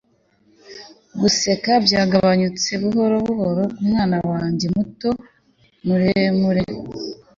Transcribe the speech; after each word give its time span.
guseka 1.19 1.71
byagabanutse 1.85 2.69
buhoro 2.81 3.15
buhoro 3.27 3.63
nkumwana 3.71 4.17
wanjye 4.29 4.65
muto 4.75 5.09
muremure 5.85 6.63